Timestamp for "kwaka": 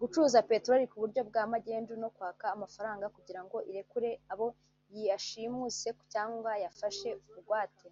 2.16-2.44